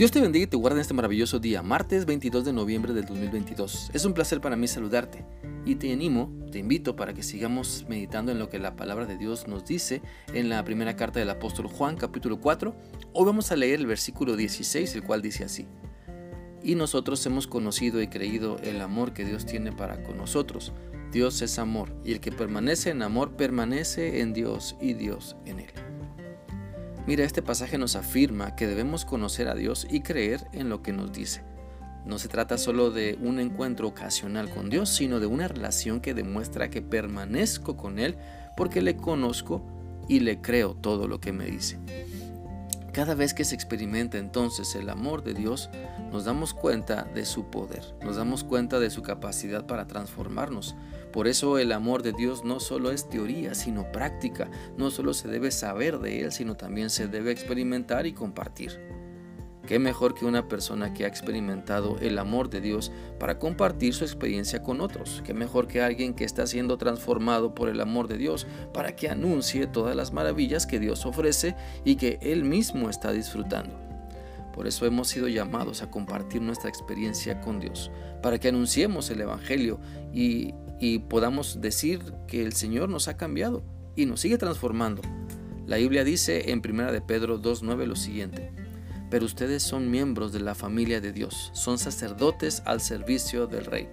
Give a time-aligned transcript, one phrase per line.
[0.00, 3.04] Dios te bendiga y te guarde en este maravilloso día, martes 22 de noviembre del
[3.04, 3.90] 2022.
[3.92, 5.26] Es un placer para mí saludarte
[5.66, 9.18] y te animo, te invito para que sigamos meditando en lo que la palabra de
[9.18, 10.00] Dios nos dice
[10.32, 12.74] en la primera carta del apóstol Juan capítulo 4.
[13.12, 15.68] Hoy vamos a leer el versículo 16, el cual dice así.
[16.62, 20.72] Y nosotros hemos conocido y creído el amor que Dios tiene para con nosotros.
[21.12, 25.60] Dios es amor y el que permanece en amor permanece en Dios y Dios en
[25.60, 25.89] él.
[27.06, 30.92] Mira, este pasaje nos afirma que debemos conocer a Dios y creer en lo que
[30.92, 31.42] nos dice.
[32.04, 36.14] No se trata solo de un encuentro ocasional con Dios, sino de una relación que
[36.14, 38.16] demuestra que permanezco con Él
[38.56, 39.62] porque le conozco
[40.08, 41.78] y le creo todo lo que me dice.
[42.92, 45.70] Cada vez que se experimenta entonces el amor de Dios,
[46.10, 50.74] nos damos cuenta de su poder, nos damos cuenta de su capacidad para transformarnos.
[51.12, 54.50] Por eso el amor de Dios no solo es teoría, sino práctica.
[54.76, 58.80] No solo se debe saber de Él, sino también se debe experimentar y compartir.
[59.66, 64.04] ¿Qué mejor que una persona que ha experimentado el amor de Dios para compartir su
[64.04, 65.22] experiencia con otros?
[65.24, 69.08] ¿Qué mejor que alguien que está siendo transformado por el amor de Dios para que
[69.08, 73.90] anuncie todas las maravillas que Dios ofrece y que Él mismo está disfrutando?
[74.52, 77.90] Por eso hemos sido llamados a compartir nuestra experiencia con Dios,
[78.22, 79.80] para que anunciemos el Evangelio
[80.12, 80.54] y,
[81.08, 83.62] podamos decir que el Señor nos ha cambiado
[83.96, 85.02] y nos sigue transformando.
[85.66, 88.50] La Biblia dice en 1 de Pedro 2.9 lo siguiente,
[89.10, 93.88] pero ustedes son miembros de la familia de Dios, son sacerdotes al servicio del Rey,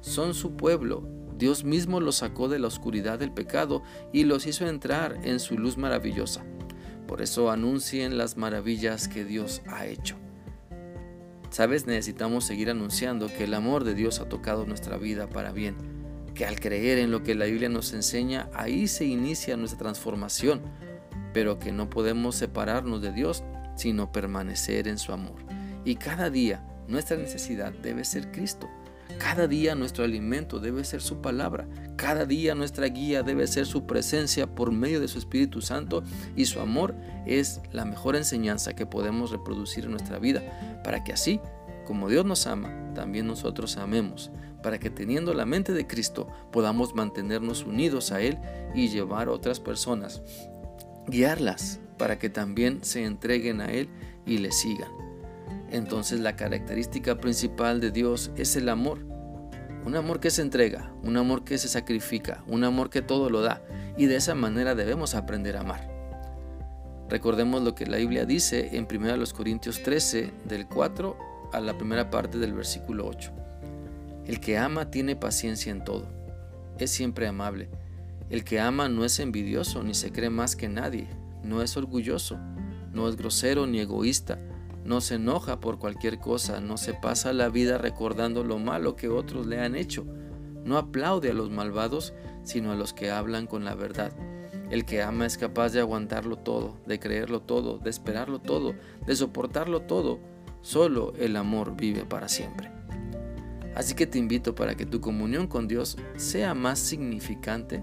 [0.00, 1.06] son su pueblo.
[1.36, 3.82] Dios mismo los sacó de la oscuridad del pecado
[4.12, 6.44] y los hizo entrar en su luz maravillosa.
[7.08, 10.16] Por eso anuncien las maravillas que Dios ha hecho.
[11.50, 15.74] Sabes, necesitamos seguir anunciando que el amor de Dios ha tocado nuestra vida para bien,
[16.34, 20.60] que al creer en lo que la Biblia nos enseña, ahí se inicia nuestra transformación,
[21.32, 23.42] pero que no podemos separarnos de Dios
[23.80, 25.42] sino permanecer en su amor.
[25.86, 28.68] Y cada día nuestra necesidad debe ser Cristo.
[29.18, 31.66] Cada día nuestro alimento debe ser su palabra.
[31.96, 36.02] Cada día nuestra guía debe ser su presencia por medio de su Espíritu Santo
[36.36, 36.94] y su amor
[37.26, 41.40] es la mejor enseñanza que podemos reproducir en nuestra vida para que así,
[41.86, 44.30] como Dios nos ama, también nosotros amemos,
[44.62, 48.38] para que teniendo la mente de Cristo podamos mantenernos unidos a Él
[48.74, 50.22] y llevar a otras personas,
[51.08, 53.90] guiarlas para que también se entreguen a Él
[54.24, 54.90] y le sigan.
[55.70, 59.00] Entonces la característica principal de Dios es el amor.
[59.84, 63.42] Un amor que se entrega, un amor que se sacrifica, un amor que todo lo
[63.42, 63.62] da.
[63.98, 65.90] Y de esa manera debemos aprender a amar.
[67.10, 71.18] Recordemos lo que la Biblia dice en 1 Corintios 13, del 4
[71.52, 73.30] a la primera parte del versículo 8.
[74.24, 76.08] El que ama tiene paciencia en todo,
[76.78, 77.68] es siempre amable.
[78.30, 81.08] El que ama no es envidioso ni se cree más que nadie,
[81.42, 82.38] no es orgulloso,
[82.92, 84.38] no es grosero ni egoísta,
[84.84, 89.08] no se enoja por cualquier cosa, no se pasa la vida recordando lo malo que
[89.08, 90.06] otros le han hecho,
[90.64, 92.14] no aplaude a los malvados,
[92.44, 94.12] sino a los que hablan con la verdad.
[94.70, 98.74] El que ama es capaz de aguantarlo todo, de creerlo todo, de esperarlo todo,
[99.06, 100.20] de soportarlo todo.
[100.62, 102.70] Solo el amor vive para siempre.
[103.74, 107.82] Así que te invito para que tu comunión con Dios sea más significante,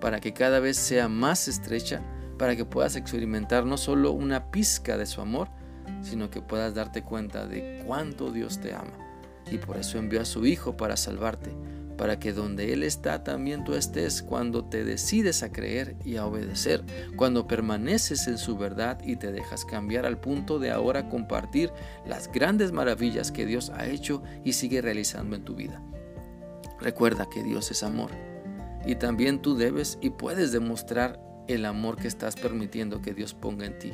[0.00, 2.02] para que cada vez sea más estrecha
[2.36, 5.48] para que puedas experimentar no solo una pizca de su amor,
[6.02, 8.92] sino que puedas darte cuenta de cuánto Dios te ama.
[9.50, 11.50] Y por eso envió a su Hijo para salvarte,
[11.96, 16.26] para que donde Él está también tú estés cuando te decides a creer y a
[16.26, 16.84] obedecer,
[17.16, 21.70] cuando permaneces en su verdad y te dejas cambiar al punto de ahora compartir
[22.06, 25.82] las grandes maravillas que Dios ha hecho y sigue realizando en tu vida.
[26.80, 28.10] Recuerda que Dios es amor
[28.86, 33.66] y también tú debes y puedes demostrar el amor que estás permitiendo que Dios ponga
[33.66, 33.92] en ti.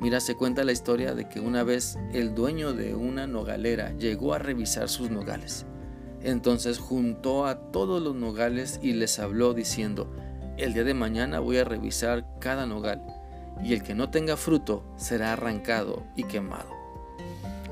[0.00, 4.32] Mira, se cuenta la historia de que una vez el dueño de una nogalera llegó
[4.32, 5.66] a revisar sus nogales.
[6.22, 10.12] Entonces juntó a todos los nogales y les habló diciendo,
[10.56, 13.02] el día de mañana voy a revisar cada nogal,
[13.62, 16.70] y el que no tenga fruto será arrancado y quemado.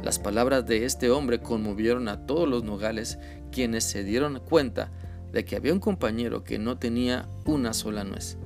[0.03, 3.19] Las palabras de este hombre conmovieron a todos los nogales,
[3.50, 4.91] quienes se dieron cuenta
[5.33, 8.37] de que había un compañero que no tenía una sola nuez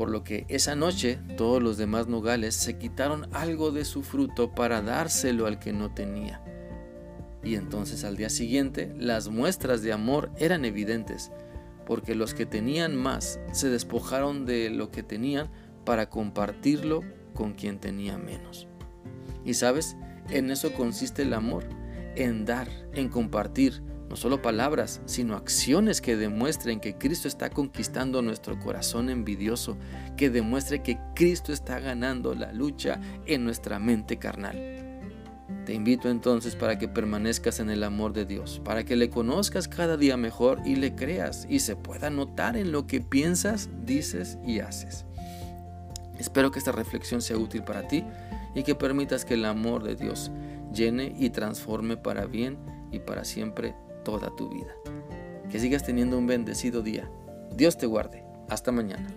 [0.00, 4.50] por lo que esa noche todos los demás nogales se quitaron algo de su fruto
[4.54, 6.42] para dárselo al que no tenía.
[7.44, 11.30] Y entonces al día siguiente las muestras de amor eran evidentes,
[11.84, 15.50] porque los que tenían más se despojaron de lo que tenían
[15.84, 17.02] para compartirlo
[17.34, 18.68] con quien tenía menos.
[19.44, 19.98] Y sabes,
[20.30, 21.68] en eso consiste el amor,
[22.16, 28.22] en dar, en compartir, no solo palabras, sino acciones que demuestren que Cristo está conquistando
[28.22, 29.78] nuestro corazón envidioso,
[30.16, 34.80] que demuestre que Cristo está ganando la lucha en nuestra mente carnal.
[35.64, 39.68] Te invito entonces para que permanezcas en el amor de Dios, para que le conozcas
[39.68, 44.38] cada día mejor y le creas y se pueda notar en lo que piensas, dices
[44.44, 45.06] y haces.
[46.18, 48.04] Espero que esta reflexión sea útil para ti
[48.56, 50.32] y que permitas que el amor de Dios
[50.74, 52.58] llene y transforme para bien
[52.90, 54.74] y para siempre toda tu vida.
[55.50, 57.10] Que sigas teniendo un bendecido día.
[57.54, 58.24] Dios te guarde.
[58.48, 59.08] Hasta mañana.